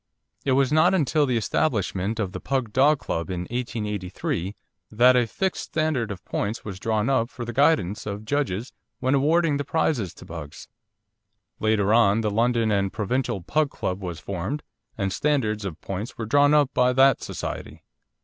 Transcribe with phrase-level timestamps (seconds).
[0.45, 4.55] It was not until the establishment of the Pug Dog Club in 1883
[4.89, 9.13] that a fixed standard of points was drawn up for the guidance of judges when
[9.13, 10.67] awarding the prizes to Pugs.
[11.59, 14.63] Later on the London and Provincial Pug Club was formed,
[14.97, 17.83] and standards of points were drawn up by that society.